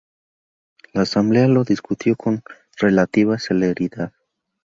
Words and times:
La 0.93 1.03
Asamblea 1.03 1.47
lo 1.47 1.63
discutió 1.63 2.15
con 2.15 2.41
relativa 2.79 3.37
celeridad. 3.37 4.11